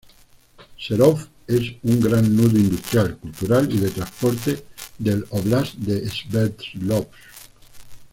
[0.79, 4.65] Serov es un gran nudo industrial, cultural y de transporte
[4.97, 7.11] del óblast de Sverdlovsk.